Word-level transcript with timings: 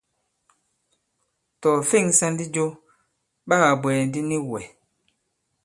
Tɔ̀ 1.61 1.73
ɔ̀ 1.77 1.85
fe᷇ŋsā 1.89 2.25
ndi 2.31 2.45
jo, 2.53 2.65
ɓa 3.47 3.55
kà 3.61 3.69
bwɛ̀ɛ̀ 3.81 4.05
ndi 4.07 4.19
nik 4.29 4.43
wɛ̀. 4.51 4.63